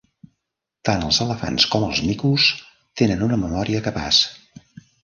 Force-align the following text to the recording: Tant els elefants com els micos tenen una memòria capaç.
Tant 0.89 1.05
els 1.09 1.19
elefants 1.27 1.67
com 1.75 1.87
els 1.89 2.01
micos 2.09 2.49
tenen 3.03 3.23
una 3.29 3.41
memòria 3.47 3.87
capaç. 3.91 4.27